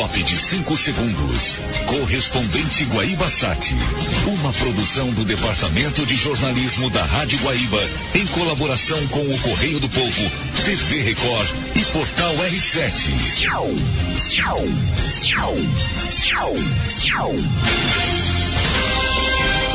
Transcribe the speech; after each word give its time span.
top 0.00 0.22
de 0.22 0.34
5 0.34 0.76
segundos. 0.78 1.60
Correspondente 1.84 2.84
Guaíba 2.84 3.28
Sat. 3.28 3.76
Uma 4.26 4.50
produção 4.54 5.10
do 5.10 5.26
Departamento 5.26 6.06
de 6.06 6.16
Jornalismo 6.16 6.88
da 6.88 7.04
Rádio 7.04 7.38
Guaíba, 7.40 7.82
em 8.14 8.26
colaboração 8.28 8.98
com 9.08 9.20
o 9.20 9.38
Correio 9.40 9.78
do 9.78 9.90
Povo, 9.90 10.32
TV 10.64 11.02
Record 11.02 11.50
e 11.74 11.84
Portal 11.92 12.34
R7. 12.34 13.10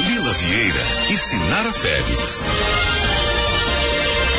Lila 0.08 0.34
Vieira 0.34 0.84
e 1.12 1.18
Sinara 1.18 1.72
Félix. 1.72 2.46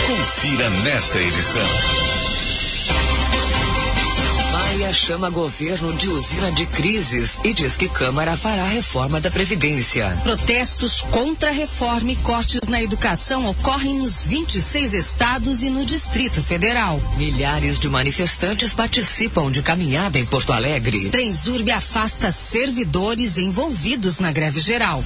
Confira 0.08 0.70
nesta 0.82 1.20
edição. 1.20 2.15
Maia 4.76 4.92
chama 4.92 5.30
governo 5.30 5.94
de 5.94 6.06
usina 6.10 6.52
de 6.52 6.66
crises 6.66 7.38
e 7.42 7.54
diz 7.54 7.76
que 7.76 7.88
Câmara 7.88 8.36
fará 8.36 8.66
reforma 8.66 9.18
da 9.18 9.30
Previdência. 9.30 10.14
Protestos 10.22 11.00
contra 11.00 11.48
a 11.48 11.52
reforma 11.52 12.12
e 12.12 12.16
cortes 12.16 12.68
na 12.68 12.82
educação 12.82 13.48
ocorrem 13.48 14.00
nos 14.00 14.26
26 14.26 14.92
estados 14.92 15.62
e 15.62 15.70
no 15.70 15.82
Distrito 15.82 16.42
Federal. 16.42 17.00
Milhares 17.16 17.78
de 17.78 17.88
manifestantes 17.88 18.74
participam 18.74 19.50
de 19.50 19.62
caminhada 19.62 20.18
em 20.18 20.26
Porto 20.26 20.52
Alegre. 20.52 21.08
Transurb 21.08 21.70
afasta 21.70 22.30
servidores 22.30 23.38
envolvidos 23.38 24.18
na 24.18 24.30
greve 24.30 24.60
geral. 24.60 25.02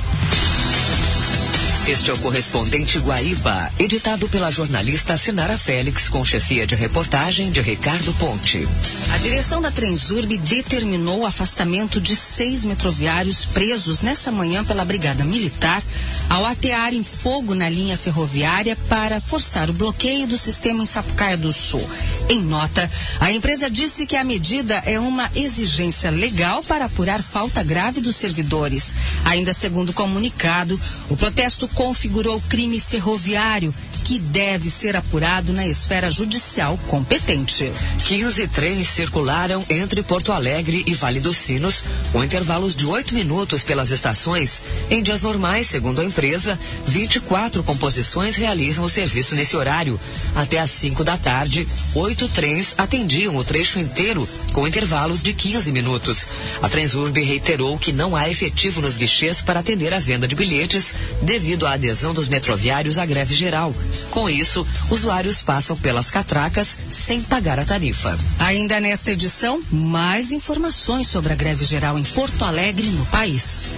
Este 1.90 2.08
é 2.08 2.14
o 2.14 2.18
correspondente 2.18 3.00
Guaíba, 3.00 3.68
editado 3.76 4.28
pela 4.28 4.48
jornalista 4.48 5.16
Sinara 5.16 5.58
Félix, 5.58 6.08
com 6.08 6.24
chefia 6.24 6.64
de 6.64 6.76
reportagem 6.76 7.50
de 7.50 7.60
Ricardo 7.60 8.14
Ponte. 8.14 8.64
A 9.12 9.18
direção 9.18 9.60
da 9.60 9.72
Transurb 9.72 10.38
determinou 10.38 11.22
o 11.22 11.26
afastamento 11.26 12.00
de 12.00 12.14
seis 12.14 12.64
metroviários 12.64 13.44
presos 13.44 14.02
nessa 14.02 14.30
manhã 14.30 14.64
pela 14.64 14.84
Brigada 14.84 15.24
Militar 15.24 15.82
ao 16.28 16.46
atearem 16.46 17.02
fogo 17.02 17.56
na 17.56 17.68
linha 17.68 17.96
ferroviária 17.96 18.76
para 18.88 19.20
forçar 19.20 19.68
o 19.68 19.72
bloqueio 19.72 20.28
do 20.28 20.38
sistema 20.38 20.84
em 20.84 20.86
Sapucaia 20.86 21.36
do 21.36 21.52
Sul. 21.52 21.84
Em 22.30 22.40
nota, 22.42 22.88
a 23.18 23.32
empresa 23.32 23.68
disse 23.68 24.06
que 24.06 24.14
a 24.14 24.22
medida 24.22 24.76
é 24.86 25.00
uma 25.00 25.28
exigência 25.34 26.12
legal 26.12 26.62
para 26.62 26.84
apurar 26.84 27.24
falta 27.24 27.60
grave 27.60 28.00
dos 28.00 28.14
servidores. 28.14 28.94
Ainda 29.24 29.52
segundo 29.52 29.90
o 29.90 29.92
comunicado, 29.92 30.80
o 31.08 31.16
protesto 31.16 31.66
configurou 31.66 32.40
crime 32.48 32.80
ferroviário 32.80 33.74
que 34.10 34.18
deve 34.18 34.72
ser 34.72 34.96
apurado 34.96 35.52
na 35.52 35.64
esfera 35.64 36.10
judicial 36.10 36.76
competente. 36.88 37.70
15 38.08 38.48
trens 38.48 38.88
circularam 38.88 39.64
entre 39.70 40.02
Porto 40.02 40.32
Alegre 40.32 40.82
e 40.84 40.94
Vale 40.94 41.20
dos 41.20 41.36
Sinos, 41.36 41.84
com 42.10 42.24
intervalos 42.24 42.74
de 42.74 42.86
oito 42.86 43.14
minutos 43.14 43.62
pelas 43.62 43.92
estações. 43.92 44.64
Em 44.90 45.00
dias 45.00 45.22
normais, 45.22 45.68
segundo 45.68 46.00
a 46.00 46.04
empresa, 46.04 46.58
24 46.88 47.62
composições 47.62 48.34
realizam 48.34 48.84
o 48.84 48.88
serviço 48.88 49.36
nesse 49.36 49.56
horário. 49.56 50.00
Até 50.34 50.58
às 50.58 50.70
5 50.70 51.04
da 51.04 51.16
tarde, 51.16 51.68
oito 51.94 52.26
trens 52.30 52.74
atendiam 52.76 53.36
o 53.36 53.44
trecho 53.44 53.78
inteiro, 53.78 54.28
com 54.52 54.66
intervalos 54.66 55.22
de 55.22 55.32
15 55.32 55.70
minutos. 55.70 56.26
A 56.60 56.68
Transurb 56.68 57.16
reiterou 57.22 57.78
que 57.78 57.92
não 57.92 58.16
há 58.16 58.28
efetivo 58.28 58.80
nos 58.80 58.96
guichês 58.96 59.40
para 59.40 59.60
atender 59.60 59.94
a 59.94 60.00
venda 60.00 60.26
de 60.26 60.34
bilhetes, 60.34 60.96
devido 61.22 61.64
à 61.64 61.74
adesão 61.74 62.12
dos 62.12 62.28
metroviários 62.28 62.98
à 62.98 63.06
greve 63.06 63.36
geral. 63.36 63.72
Com 64.10 64.28
isso, 64.28 64.66
usuários 64.90 65.42
passam 65.42 65.76
pelas 65.76 66.10
catracas 66.10 66.78
sem 66.90 67.22
pagar 67.22 67.58
a 67.58 67.64
tarifa. 67.64 68.18
Ainda 68.38 68.80
nesta 68.80 69.12
edição, 69.12 69.60
mais 69.70 70.32
informações 70.32 71.08
sobre 71.08 71.32
a 71.32 71.36
greve 71.36 71.64
geral 71.64 71.98
em 71.98 72.02
Porto 72.02 72.44
Alegre, 72.44 72.86
no 72.88 73.06
país. 73.06 73.68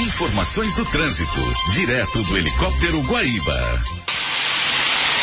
Informações 0.00 0.74
do 0.74 0.84
trânsito, 0.84 1.52
direto 1.72 2.22
do 2.22 2.38
helicóptero 2.38 3.00
Guaíba. 3.02 3.97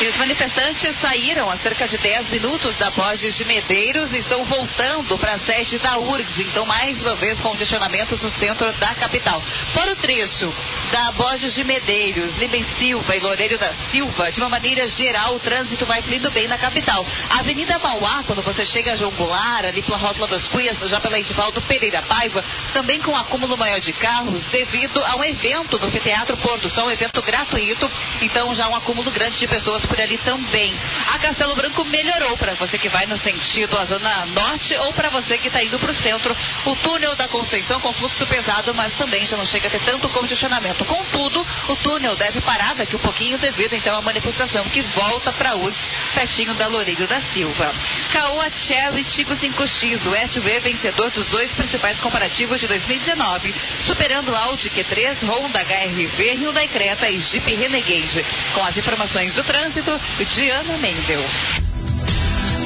E 0.01 0.07
os 0.07 0.17
manifestantes 0.17 0.93
saíram 0.97 1.49
há 1.49 1.55
cerca 1.55 1.87
de 1.87 1.97
10 1.97 2.29
minutos 2.29 2.75
da 2.75 2.91
Borges 2.91 3.37
de 3.37 3.45
Medeiros 3.45 4.11
e 4.11 4.17
estão 4.17 4.43
voltando 4.43 5.17
para 5.17 5.33
a 5.33 5.37
sede 5.37 5.79
da 5.79 5.97
URGS. 5.97 6.39
Então, 6.39 6.65
mais 6.65 7.01
uma 7.01 7.15
vez, 7.15 7.39
congestionamentos 7.39 8.21
no 8.21 8.29
centro 8.29 8.71
da 8.73 8.93
capital. 8.95 9.41
Fora 9.73 9.93
o 9.93 9.95
trecho 9.95 10.53
da 10.91 11.11
Borges 11.13 11.55
de 11.55 11.63
Medeiros, 11.63 12.35
Liben 12.35 12.61
Silva 12.61 13.15
e 13.15 13.19
Loureiro 13.19 13.57
da 13.57 13.71
Silva, 13.89 14.31
de 14.31 14.39
uma 14.41 14.49
maneira 14.49 14.85
geral, 14.85 15.35
o 15.35 15.39
trânsito 15.39 15.85
vai 15.85 16.01
fluindo 16.01 16.29
bem 16.31 16.47
na 16.47 16.57
capital. 16.57 17.05
A 17.29 17.39
Avenida 17.39 17.79
Mauá, 17.79 18.21
quando 18.27 18.41
você 18.41 18.65
chega 18.65 18.91
a 18.91 18.95
João 18.95 19.11
Goulart, 19.11 19.65
ali 19.65 19.81
pela 19.81 19.97
Rótula 19.97 20.27
das 20.27 20.49
Cunhas, 20.49 20.77
já 20.89 20.99
pela 20.99 21.17
Edivaldo 21.17 21.61
Pereira 21.61 22.01
Paiva, 22.01 22.43
também 22.75 22.99
com 22.99 23.15
acúmulo 23.15 23.57
maior 23.57 23.79
de 23.79 23.93
carros, 23.93 24.43
devido 24.47 25.01
a 25.05 25.15
um 25.15 25.23
evento 25.23 25.79
no 25.79 25.89
Teatro 25.89 26.35
Porto 26.35 26.67
Sol, 26.67 26.87
um 26.87 26.91
evento 26.91 27.21
gratuito. 27.21 27.89
Então, 28.21 28.53
já 28.53 28.67
um 28.67 28.75
acúmulo 28.75 29.09
grande 29.11 29.39
de 29.39 29.47
pessoas 29.47 29.85
por 29.85 29.97
ali 29.97 30.17
também. 30.17 30.77
A 31.13 31.19
Castelo 31.19 31.55
Branco 31.55 31.85
melhorou 31.85 32.35
para 32.35 32.53
você 32.55 32.77
que 32.77 32.89
vai 32.89 33.05
no 33.05 33.17
sentido 33.17 33.77
a 33.77 33.85
zona 33.85 34.25
norte 34.25 34.75
ou 34.79 34.91
para 34.91 35.09
você 35.09 35.37
que 35.37 35.47
está 35.47 35.63
indo 35.63 35.79
para 35.79 35.89
o 35.89 35.93
centro. 35.93 36.35
O 36.65 36.75
túnel 36.75 37.15
da 37.15 37.29
Conceição 37.29 37.79
com 37.79 37.93
fluxo 37.93 38.27
pesado, 38.27 38.75
mas 38.75 38.91
também 38.91 39.25
já 39.25 39.37
não 39.37 39.45
chega 39.45 39.69
a 39.69 39.71
ter 39.71 39.79
tanto 39.79 40.09
congestionamento. 40.09 40.83
Contudo, 40.83 41.47
o 41.69 41.75
túnel 41.77 42.17
deve 42.17 42.41
parar 42.41 42.75
daqui 42.75 42.97
um 42.97 42.99
pouquinho 42.99 43.37
devido 43.37 43.73
então 43.73 43.97
à 43.97 44.01
manifestação 44.01 44.65
que 44.65 44.81
volta 44.81 45.31
para 45.31 45.55
URGS, 45.55 45.87
pertinho 46.15 46.55
da 46.55 46.67
Loureiro 46.67 47.05
da 47.07 47.19
Silva. 47.19 47.71
Caoa 48.11 48.49
Cherry 48.49 49.03
Tico 49.03 49.33
5X, 49.33 50.07
o 50.07 50.27
SUV 50.27 50.59
vencedor 50.61 51.11
dos 51.11 51.27
dois 51.27 51.51
principais 51.51 51.99
comparativos 51.99 52.59
de 52.59 52.67
2019, 52.67 53.53
superando 53.81 54.33
Audi 54.33 54.69
Q3, 54.69 55.27
Honda 55.27 55.59
HRV, 55.59 56.31
Hyundai 56.35 56.67
Creta 56.69 57.09
e 57.09 57.19
Jeep 57.19 57.53
Renegade. 57.53 58.25
Com 58.53 58.63
as 58.63 58.77
informações 58.77 59.33
do 59.33 59.43
trânsito, 59.43 59.91
Diana 60.33 60.77
Mendel. 60.77 61.23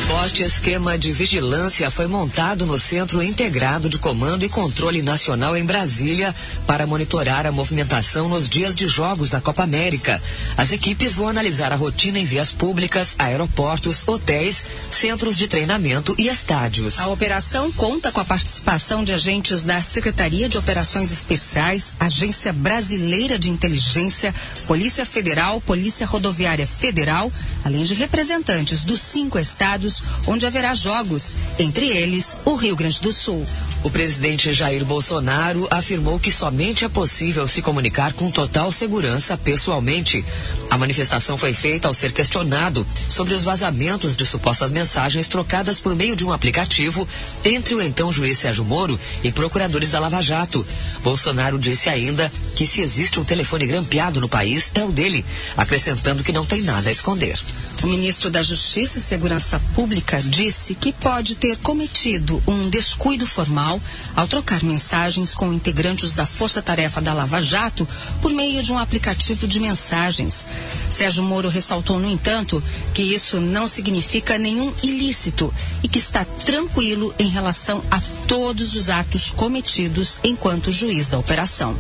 Forte 0.10 0.42
esquema 0.42 0.98
de 0.98 1.14
vigilância 1.14 1.92
foi 1.92 2.08
montado 2.08 2.66
no 2.66 2.80
Centro 2.80 3.22
Integrado 3.22 3.88
de 3.88 4.00
Comando 4.00 4.44
e 4.44 4.50
Controle 4.50 5.04
Nacional 5.04 5.56
em 5.56 5.64
Brasília 5.64 6.36
para 6.66 6.88
monitorar 6.88 7.46
a 7.46 7.52
movimentação 7.52 8.28
nos 8.28 8.50
dias 8.50 8.76
de 8.76 8.88
jogos 8.88 9.30
da 9.30 9.40
Copa 9.40 9.62
América. 9.62 10.20
As 10.58 10.72
equipes 10.72 11.14
vão 11.14 11.28
analisar 11.28 11.72
a 11.72 11.76
rotina 11.76 12.18
em 12.18 12.26
vias 12.26 12.52
públicas, 12.52 13.16
aeroportos, 13.20 14.04
hotéis, 14.08 14.66
centros 14.90 15.38
de 15.38 15.48
treinamento 15.48 16.16
e 16.18 16.28
estádios. 16.28 16.98
A 16.98 17.08
operação 17.10 17.72
conta 17.72 18.12
com 18.12 18.20
a 18.20 18.26
participação 18.26 19.04
de 19.04 19.14
agentes 19.14 19.62
da 19.62 19.80
Secretaria 19.80 20.50
de 20.50 20.58
Operações 20.58 21.12
Especiais, 21.12 21.94
Agência 22.00 22.52
Brasileira 22.52 23.38
de 23.38 23.52
Inteligência, 23.52 24.34
Polícia 24.66 25.06
Federal, 25.06 25.62
Polícia 25.62 26.08
Rodoviária 26.08 26.66
Federal, 26.66 27.32
além 27.64 27.84
de 27.84 27.94
representantes 27.94 28.84
dos 28.84 29.02
cinco 29.02 29.38
estados 29.38 29.99
onde 30.28 30.46
haverá 30.46 30.74
jogos, 30.74 31.36
entre 31.58 31.88
eles 31.88 32.38
o 32.46 32.56
Rio 32.56 32.76
Grande 32.76 33.02
do 33.02 33.12
Sul. 33.14 33.46
O 33.82 33.90
presidente 33.90 34.54
Jair 34.54 34.84
Bolsonaro 34.84 35.66
afirmou 35.72 36.20
que 36.20 36.32
somente 36.32 36.84
é 36.84 36.90
possível 36.90 37.48
se 37.48 37.62
comunicar 37.62 38.12
com 38.12 38.30
total 38.30 38.72
segurança 38.74 39.38
pessoalmente. 39.38 40.24
A 40.70 40.78
manifestação 40.78 41.38
foi 41.38 41.54
feita 41.54 41.88
ao 41.88 41.94
ser 41.94 42.12
questionado 42.12 42.86
sobre 43.08 43.34
os 43.34 43.44
vazamentos 43.44 44.18
de 44.18 44.26
supostas 44.26 44.74
mensagens 44.74 45.30
trocadas 45.30 45.80
por 45.80 45.96
meio 45.96 46.16
de 46.16 46.26
um 46.26 46.34
aplicativo 46.34 47.08
entre 47.46 47.74
o 47.74 47.82
então 47.82 48.12
juiz 48.12 48.38
Sérgio 48.38 48.66
Moro 48.66 49.00
e 49.24 49.32
procuradores 49.32 49.92
da 49.92 50.00
Lava 50.00 50.22
Jato. 50.22 50.66
Bolsonaro 51.02 51.58
disse 51.58 51.88
ainda 51.88 52.30
que 52.60 52.68
se 52.68 52.82
existe 52.82 53.18
um 53.18 53.24
telefone 53.24 53.66
grampeado 53.66 54.20
no 54.20 54.28
país, 54.28 54.70
é 54.76 54.84
o 54.84 54.92
dele, 54.92 55.24
acrescentando 55.56 56.26
que 56.26 56.34
não 56.34 56.46
tem 56.46 56.62
nada 56.62 56.90
a 56.90 56.92
esconder. 56.92 57.40
O 57.82 57.88
ministro 57.88 58.30
da 58.30 58.44
Justiça 58.44 58.98
e 58.98 59.02
Segurança 59.02 59.62
Pública 59.74 60.22
disse 60.22 60.76
que 60.76 60.92
pode 60.92 61.36
ter 61.36 61.56
cometido 61.60 62.44
um 62.46 62.70
descuido 62.70 63.26
formal 63.26 63.82
ao 64.14 64.28
trocar 64.28 64.62
mensagens 64.62 65.34
com 65.34 65.54
integrantes 65.54 66.14
da 66.14 66.26
Força 66.26 66.62
Tarefa 66.62 67.00
da 67.00 67.14
Lava 67.14 67.40
Jato 67.40 67.88
por 68.22 68.34
meio 68.34 68.62
de 68.62 68.74
um 68.74 68.78
aplicativo 68.78 69.48
de 69.48 69.62
mensagens. 69.62 70.46
Sérgio 70.92 71.24
Moro 71.24 71.48
ressaltou, 71.48 71.98
no 71.98 72.10
entanto, 72.10 72.62
que 72.94 73.02
isso 73.02 73.40
não 73.40 73.70
significa 73.70 74.38
nenhum 74.38 74.74
ilícito 74.84 75.54
e 75.82 75.88
que 75.88 75.98
está 75.98 76.26
tranquilo 76.26 77.16
em 77.18 77.30
relação 77.30 77.82
a 77.90 78.02
todos 78.28 78.76
os 78.76 78.90
atos 78.90 79.32
cometidos 79.32 80.20
enquanto 80.26 80.74
juiz 80.74 81.08
da 81.08 81.18
operação. 81.18 81.74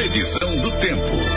Previsão 0.00 0.56
do 0.56 0.72
tempo. 0.78 1.29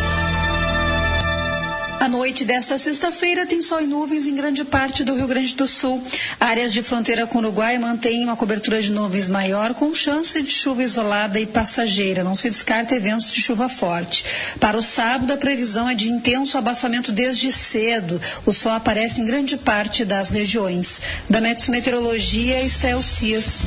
A 2.03 2.09
noite 2.09 2.44
desta 2.44 2.77
sexta-feira 2.77 3.45
tem 3.45 3.61
sol 3.61 3.79
e 3.79 3.88
nuvens 3.88 4.27
em 4.27 4.35
grande 4.35 4.65
parte 4.65 5.05
do 5.05 5.15
Rio 5.15 5.25
Grande 5.25 5.55
do 5.55 5.65
Sul. 5.65 6.03
Áreas 6.38 6.73
de 6.73 6.83
fronteira 6.83 7.25
com 7.25 7.38
o 7.38 7.41
Uruguai 7.41 7.77
mantêm 7.77 8.25
uma 8.25 8.35
cobertura 8.35 8.81
de 8.81 8.91
nuvens 8.91 9.29
maior, 9.29 9.73
com 9.73 9.95
chance 9.95 10.44
de 10.44 10.51
chuva 10.51 10.83
isolada 10.83 11.39
e 11.39 11.45
passageira. 11.45 12.21
Não 12.21 12.35
se 12.35 12.50
descarta 12.50 12.94
eventos 12.94 13.31
de 13.31 13.41
chuva 13.41 13.69
forte. 13.69 14.25
Para 14.59 14.77
o 14.77 14.81
sábado, 14.81 15.31
a 15.31 15.38
previsão 15.38 15.88
é 15.89 15.95
de 15.95 16.09
intenso 16.09 16.57
abafamento 16.57 17.09
desde 17.13 17.53
cedo. 17.53 18.21
O 18.45 18.51
sol 18.51 18.73
aparece 18.73 19.21
em 19.21 19.25
grande 19.25 19.56
parte 19.56 20.03
das 20.03 20.29
regiões. 20.29 20.99
Da 21.29 21.39
Metsu 21.39 21.71
Meteorologia, 21.71 22.65
Estel 22.65 23.01
Cias. 23.01 23.59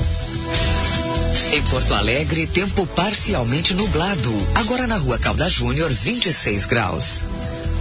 Em 1.54 1.62
Porto 1.70 1.94
Alegre, 1.94 2.46
tempo 2.46 2.86
parcialmente 2.88 3.72
nublado. 3.72 4.34
Agora 4.56 4.86
na 4.86 4.98
rua 4.98 5.18
Calda 5.18 5.48
Júnior, 5.48 5.90
26 5.90 6.66
graus. 6.66 7.24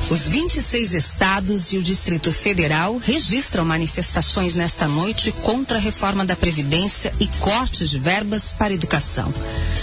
Os 0.07 0.27
26 0.27 0.93
estados 0.93 1.73
e 1.73 1.79
o 1.79 1.83
Distrito 1.83 2.31
Federal 2.31 2.97
registram 2.97 3.65
manifestações 3.65 4.53
nesta 4.53 4.87
noite 4.87 5.31
contra 5.31 5.79
a 5.79 5.81
reforma 5.81 6.23
da 6.23 6.35
Previdência 6.35 7.11
e 7.19 7.27
cortes 7.39 7.89
de 7.89 7.97
verbas 7.97 8.53
para 8.53 8.73
educação. 8.73 9.33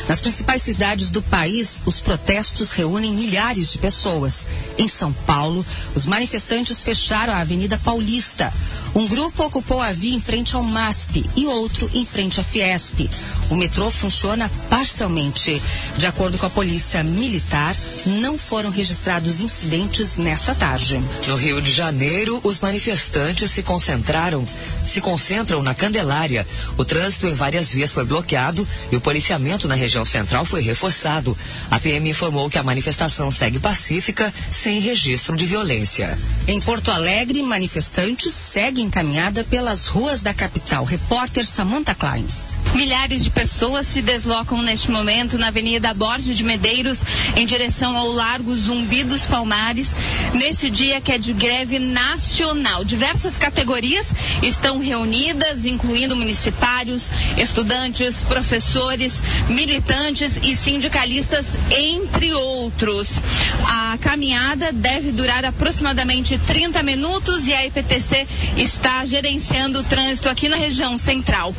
Nas 0.09 0.21
principais 0.21 0.63
cidades 0.63 1.11
do 1.11 1.21
país, 1.23 1.83
os 1.85 2.01
protestos 2.01 2.71
reúnem 2.71 3.13
milhares 3.13 3.73
de 3.73 3.79
pessoas. 3.79 4.47
Em 4.79 4.87
São 4.87 5.13
Paulo, 5.13 5.67
os 5.93 6.07
manifestantes 6.07 6.83
fecharam 6.83 7.33
a 7.33 7.41
Avenida 7.41 7.77
Paulista. 7.83 8.53
Um 8.95 9.07
grupo 9.07 9.45
ocupou 9.45 9.81
a 9.81 9.91
via 9.93 10.15
em 10.15 10.21
frente 10.21 10.55
ao 10.55 10.63
MASP 10.63 11.25
e 11.35 11.47
outro 11.47 11.91
em 11.95 12.05
frente 12.05 12.41
à 12.41 12.45
Fiesp. 12.45 13.09
O 13.49 13.57
metrô 13.57 13.91
funciona 13.91 14.51
parcialmente. 14.69 15.61
De 15.97 16.07
acordo 16.07 16.37
com 16.37 16.45
a 16.45 16.51
Polícia 16.51 17.03
Militar, 17.03 17.75
não 18.05 18.37
foram 18.37 18.71
registrados 18.71 19.41
incidentes 19.41 20.19
nesta 20.19 20.55
tarde. 20.55 21.01
No 21.27 21.37
Rio 21.37 21.63
de 21.63 21.71
Janeiro, 21.71 22.39
os 22.45 22.61
manifestantes 22.61 23.51
se 23.51 23.63
concentraram, 23.63 24.45
se 24.85 25.01
concentram 25.01 25.63
na 25.63 25.75
Candelária. 25.75 26.47
O 26.77 26.85
trânsito 26.85 27.27
em 27.27 27.35
várias 27.35 27.71
vias 27.71 27.95
foi 27.95 28.05
bloqueado 28.05 28.67
e 28.91 28.97
o 28.97 29.01
policiamento 29.01 29.67
na 29.67 29.75
região 29.75 30.05
central 30.05 30.45
foi 30.45 30.61
reforçado. 30.61 31.37
A 31.71 31.79
PM 31.79 32.11
informou 32.11 32.51
que 32.51 32.59
a 32.59 32.63
manifestação 32.63 33.31
segue 33.31 33.59
pacífica, 33.59 34.33
sem 34.51 34.81
registro 34.81 35.37
de 35.37 35.47
violência. 35.47 36.19
Em 36.47 36.61
Porto 36.61 36.91
Alegre, 36.91 37.43
manifestantes 37.43 38.35
seguem 38.35 38.82
caminhada 38.91 39.45
pelas 39.45 39.87
ruas 39.89 40.21
da 40.21 40.33
capital. 40.35 40.85
Repórter 40.85 41.45
Samantha 41.45 41.95
Klein. 41.95 42.27
Milhares 42.75 43.23
de 43.23 43.31
pessoas 43.31 43.87
se 43.87 44.01
deslocam 44.01 44.63
neste 44.63 44.91
momento 44.91 45.37
na 45.37 45.49
Avenida 45.49 45.93
Borges 45.93 46.39
de 46.39 46.43
Medeiros 46.45 47.01
em 47.37 47.45
direção 47.45 47.97
ao 47.97 48.09
Largo 48.11 48.57
Zumbi 48.57 49.05
dos 49.05 49.27
Palmares, 49.27 49.95
neste 50.33 50.71
dia 50.71 50.99
que 51.01 51.13
é 51.13 51.19
de 51.19 51.35
greve 51.35 51.79
nacional. 51.79 52.83
Diversas 52.83 53.37
categorias 53.37 54.15
estão 54.43 54.79
reunidas, 54.79 55.67
incluindo 55.67 56.17
municipários, 56.17 57.11
estudantes, 57.37 58.25
professores, 58.25 59.23
militantes 59.51 60.39
e 60.43 60.57
sindicalistas, 60.57 61.49
entre 61.71 62.33
outros. 62.33 63.21
A 63.67 63.99
caminhada 64.01 64.73
deve 64.73 65.13
durar 65.13 65.45
aproximadamente 65.45 66.39
30 66.39 66.83
minutos 66.83 67.47
e 67.47 67.53
a 67.53 67.67
IPTC 67.67 68.27
está 68.57 69.05
gerenciando 69.05 69.81
o 69.81 69.85
trânsito 69.85 70.29
aqui 70.31 70.49
na 70.49 70.57
região 70.57 70.97
central 70.97 71.55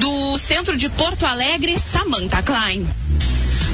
do 0.00 0.39
centro 0.40 0.76
de 0.76 0.88
Porto 0.88 1.26
Alegre, 1.26 1.78
Samantha 1.78 2.42
Klein. 2.42 2.88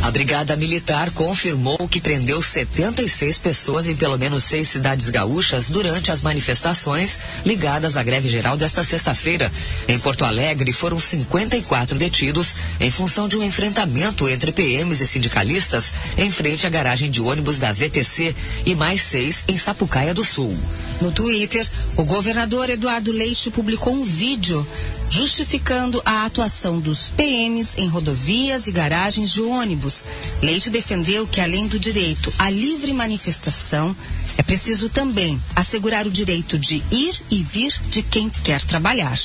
A 0.02 0.10
Brigada 0.10 0.54
Militar 0.56 1.10
confirmou 1.10 1.88
que 1.88 2.00
prendeu 2.00 2.40
76 2.40 3.38
pessoas 3.38 3.88
em 3.88 3.96
pelo 3.96 4.16
menos 4.16 4.44
seis 4.44 4.68
cidades 4.68 5.10
gaúchas 5.10 5.68
durante 5.68 6.12
as 6.12 6.22
manifestações 6.22 7.18
ligadas 7.44 7.96
à 7.96 8.02
greve 8.02 8.28
geral 8.28 8.56
desta 8.56 8.84
sexta-feira. 8.84 9.50
Em 9.88 9.98
Porto 9.98 10.24
Alegre, 10.24 10.72
foram 10.72 11.00
54 11.00 11.98
detidos 11.98 12.56
em 12.78 12.90
função 12.90 13.26
de 13.26 13.36
um 13.36 13.42
enfrentamento 13.42 14.28
entre 14.28 14.52
PMs 14.52 15.00
e 15.00 15.06
sindicalistas 15.06 15.92
em 16.16 16.30
frente 16.30 16.66
à 16.66 16.70
garagem 16.70 17.10
de 17.10 17.20
ônibus 17.20 17.58
da 17.58 17.72
VTC 17.72 18.34
e 18.64 18.74
mais 18.76 19.02
seis 19.02 19.44
em 19.48 19.56
Sapucaia 19.56 20.14
do 20.14 20.24
Sul. 20.24 20.56
No 21.00 21.12
Twitter, 21.12 21.66
o 21.96 22.04
governador 22.04 22.70
Eduardo 22.70 23.12
Leite 23.12 23.50
publicou 23.50 23.92
um 23.92 24.04
vídeo 24.04 24.66
justificando 25.10 26.02
a 26.04 26.24
atuação 26.24 26.78
dos 26.78 27.08
PMs 27.10 27.78
em 27.78 27.88
rodovias 27.88 28.66
e 28.66 28.72
garagens 28.72 29.30
de 29.30 29.42
ônibus. 29.42 30.04
Leite 30.42 30.70
defendeu 30.70 31.26
que, 31.26 31.40
além 31.40 31.66
do 31.66 31.78
direito 31.78 32.32
à 32.38 32.50
livre 32.50 32.92
manifestação, 32.92 33.94
é 34.36 34.42
preciso 34.42 34.88
também 34.88 35.40
assegurar 35.54 36.06
o 36.06 36.10
direito 36.10 36.58
de 36.58 36.82
ir 36.90 37.14
e 37.30 37.42
vir 37.42 37.72
de 37.90 38.02
quem 38.02 38.30
quer 38.30 38.60
trabalhar. 38.60 39.16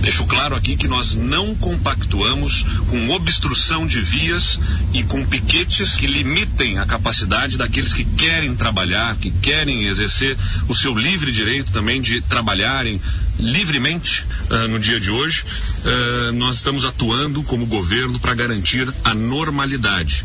Deixo 0.00 0.24
claro 0.24 0.54
aqui 0.54 0.76
que 0.76 0.86
nós 0.86 1.14
não 1.14 1.54
compactuamos 1.54 2.64
com 2.88 3.10
obstrução 3.10 3.86
de 3.86 4.00
vias 4.00 4.60
e 4.94 5.02
com 5.02 5.24
piquetes 5.24 5.94
que 5.94 6.06
limitem 6.06 6.78
a 6.78 6.86
capacidade 6.86 7.56
daqueles 7.56 7.92
que 7.92 8.04
querem 8.04 8.54
trabalhar, 8.54 9.16
que 9.16 9.30
querem 9.30 9.84
exercer 9.84 10.36
o 10.68 10.74
seu 10.74 10.94
livre 10.94 11.32
direito 11.32 11.72
também 11.72 12.00
de 12.00 12.20
trabalharem 12.22 13.00
livremente 13.38 14.24
uh, 14.50 14.68
no 14.68 14.78
dia 14.78 15.00
de 15.00 15.10
hoje. 15.10 15.44
Uh, 15.84 16.32
nós 16.32 16.56
estamos 16.56 16.84
atuando 16.84 17.42
como 17.42 17.66
governo 17.66 18.20
para 18.20 18.34
garantir 18.34 18.88
a 19.02 19.14
normalidade. 19.14 20.24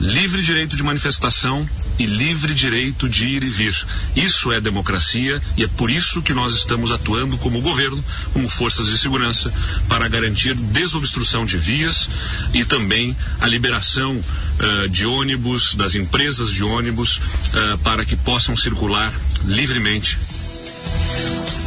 Livre 0.00 0.42
direito 0.42 0.76
de 0.76 0.82
manifestação 0.82 1.68
e 1.98 2.06
livre 2.06 2.54
direito 2.54 3.08
de 3.08 3.26
ir 3.26 3.42
e 3.42 3.50
vir. 3.50 3.76
Isso 4.14 4.52
é 4.52 4.60
democracia 4.60 5.42
e 5.56 5.64
é 5.64 5.66
por 5.66 5.90
isso 5.90 6.22
que 6.22 6.32
nós 6.32 6.54
estamos 6.54 6.92
atuando 6.92 7.36
como 7.38 7.60
governo, 7.60 8.02
como 8.32 8.48
forças 8.48 8.86
de 8.86 8.96
segurança, 8.96 9.52
para 9.88 10.06
garantir 10.06 10.54
desobstrução 10.54 11.44
de 11.44 11.58
vias 11.58 12.08
e 12.54 12.64
também 12.64 13.16
a 13.40 13.46
liberação 13.48 14.14
uh, 14.16 14.88
de 14.88 15.04
ônibus, 15.04 15.74
das 15.74 15.94
empresas 15.96 16.52
de 16.52 16.62
ônibus, 16.62 17.16
uh, 17.16 17.78
para 17.78 18.04
que 18.04 18.16
possam 18.16 18.56
circular 18.56 19.12
livremente 19.44 20.18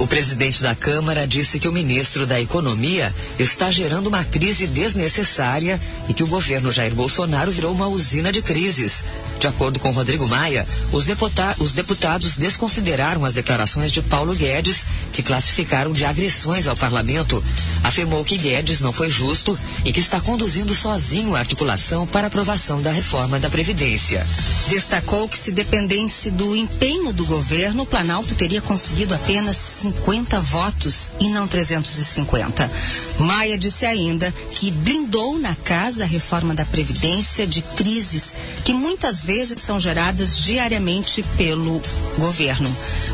o 0.02 0.08
presidente 0.08 0.64
da 0.64 0.74
Câmara 0.74 1.28
disse 1.28 1.60
que 1.60 1.68
o 1.68 1.72
ministro 1.72 2.26
da 2.26 2.42
Economia 2.42 3.14
está 3.38 3.70
gerando 3.70 4.08
uma 4.08 4.26
crise 4.26 4.66
desnecessária 4.66 5.80
e 6.10 6.14
que 6.14 6.24
o 6.24 6.28
governo 6.28 6.72
Jair 6.72 6.96
Bolsonaro 6.96 7.52
virou 7.52 7.72
uma 7.72 7.88
usina 7.88 8.32
de 8.32 8.42
crises. 8.42 9.04
De 9.42 9.48
acordo 9.48 9.80
com 9.80 9.90
Rodrigo 9.90 10.30
Maia, 10.30 10.68
os, 10.92 11.04
deputa 11.04 11.56
os 11.58 11.74
deputados 11.74 12.36
desconsideraram 12.38 13.26
as 13.26 13.34
declarações 13.34 13.92
de 13.92 14.00
Paulo 14.00 14.36
Guedes, 14.36 14.86
que 15.12 15.24
classificaram 15.24 15.92
de 15.92 16.06
agressões 16.06 16.68
ao 16.68 16.78
parlamento. 16.78 17.44
Afirmou 17.84 18.24
que 18.24 18.38
Guedes 18.38 18.80
não 18.80 18.94
foi 18.94 19.10
justo 19.10 19.58
e 19.84 19.92
que 19.92 20.00
está 20.00 20.22
conduzindo 20.22 20.76
sozinho 20.76 21.36
a 21.36 21.40
articulação 21.40 22.06
para 22.06 22.28
aprovação 22.28 22.84
da 22.84 22.92
reforma 22.92 23.40
da 23.40 23.50
Previdência. 23.50 24.24
Destacou 24.70 25.28
que 25.28 25.40
se 25.40 25.52
dependesse 25.52 26.30
do 26.30 26.56
empenho 26.56 27.12
do 27.12 27.26
governo, 27.26 27.82
o 27.82 27.88
Planalto 27.88 28.36
teria 28.36 28.62
conseguido 28.62 29.16
apenas 29.16 29.58
50 29.58 30.40
votos 30.40 31.12
e 31.20 31.30
não 31.30 31.48
350. 31.48 32.70
Maia 33.18 33.58
disse 33.58 33.88
ainda 33.88 34.32
que 34.52 34.70
blindou 34.70 35.40
na 35.40 35.56
casa 35.56 36.04
a 36.04 36.08
reforma 36.08 36.54
da 36.54 36.64
Previdência 36.64 37.48
de 37.48 37.64
crises 37.64 38.36
que 38.64 38.72
muitas 38.72 39.24
vezes 39.32 39.62
são 39.62 39.80
geradas 39.80 40.44
diariamente 40.44 41.24
pelo 41.38 41.82
governo. 42.18 42.70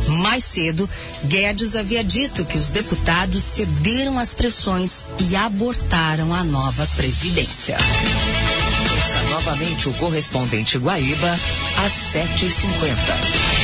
Mais 0.08 0.44
cedo, 0.44 0.90
Guedes 1.26 1.76
havia 1.76 2.04
dito 2.04 2.44
que 2.44 2.58
os 2.58 2.70
deputados 2.70 3.44
cederam 3.44 4.18
às 4.18 4.34
pressões 4.34 5.06
e 5.30 5.36
abortaram 5.36 6.34
a 6.34 6.44
nova 6.44 6.88
Previdência. 6.96 7.78
Ouça 8.96 9.22
novamente 9.30 9.90
o 9.90 9.94
correspondente 9.94 10.80
Guaíba 10.80 11.40
às 11.86 11.94
7h50. 11.94 13.57